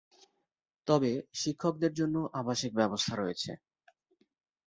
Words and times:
তবে 0.87 1.11
শিক্ষকদের 1.33 1.91
জন্য 1.93 2.15
আবাসিক 2.39 2.71
ব্যবস্থা 2.75 3.13
রয়েছে। 3.15 3.51